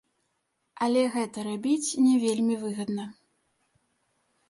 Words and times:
Але 0.85 1.03
гэта 1.17 1.45
рабіць 1.49 1.97
не 2.07 2.15
вельмі 2.25 2.55
выгадна. 2.65 3.09